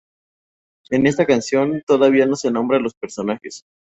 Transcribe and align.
En 0.89 1.05
esta 1.05 1.27
canción, 1.27 1.83
todavía 1.85 2.25
no 2.25 2.35
se 2.35 2.49
nombra 2.49 2.79
a 2.79 2.81
los 2.81 2.95
personajes. 2.95 3.65